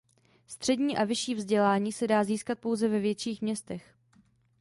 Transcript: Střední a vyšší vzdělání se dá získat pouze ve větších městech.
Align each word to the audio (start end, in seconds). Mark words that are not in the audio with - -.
Střední 0.47 0.97
a 0.97 1.03
vyšší 1.03 1.35
vzdělání 1.35 1.91
se 1.91 2.07
dá 2.07 2.23
získat 2.23 2.59
pouze 2.59 2.87
ve 2.87 2.99
větších 2.99 3.41
městech. 3.41 3.95